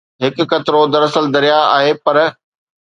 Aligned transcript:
هڪ 0.23 0.37
قطرو 0.51 0.81
دراصل 0.93 1.25
درياهه 1.35 1.69
آهي 1.77 1.93
پر 2.03 2.17